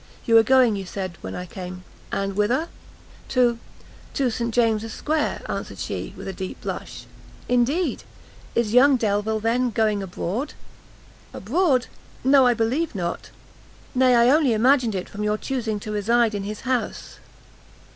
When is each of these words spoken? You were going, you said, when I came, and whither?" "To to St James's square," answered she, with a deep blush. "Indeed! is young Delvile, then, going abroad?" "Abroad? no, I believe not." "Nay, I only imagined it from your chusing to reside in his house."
You 0.25 0.33
were 0.33 0.41
going, 0.41 0.75
you 0.75 0.87
said, 0.87 1.19
when 1.21 1.35
I 1.35 1.45
came, 1.45 1.83
and 2.11 2.35
whither?" 2.35 2.69
"To 3.29 3.59
to 4.15 4.31
St 4.31 4.51
James's 4.51 4.91
square," 4.93 5.43
answered 5.47 5.77
she, 5.77 6.15
with 6.17 6.27
a 6.27 6.33
deep 6.33 6.59
blush. 6.61 7.05
"Indeed! 7.47 8.01
is 8.55 8.73
young 8.73 8.97
Delvile, 8.97 9.39
then, 9.39 9.69
going 9.69 10.01
abroad?" 10.01 10.55
"Abroad? 11.35 11.85
no, 12.23 12.47
I 12.47 12.55
believe 12.55 12.95
not." 12.95 13.29
"Nay, 13.93 14.15
I 14.15 14.31
only 14.31 14.53
imagined 14.53 14.95
it 14.95 15.07
from 15.07 15.21
your 15.21 15.37
chusing 15.37 15.79
to 15.81 15.91
reside 15.91 16.33
in 16.33 16.45
his 16.45 16.61
house." 16.61 17.19